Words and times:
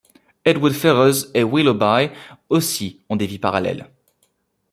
Edward 0.45 0.73
Ferrars 0.73 1.25
et 1.35 1.43
Willoughby 1.43 2.09
aussi 2.49 3.03
ont 3.07 3.15
des 3.15 3.27
vies 3.27 3.37
parallèles. 3.37 3.85